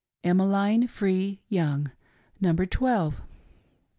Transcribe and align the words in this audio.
28I 0.23 0.29
EMMELINE 0.31 0.87
FREE 0.87 1.41
YOUNG., 1.49 1.91
[Number 2.39 2.65
Twelve. 2.65 3.21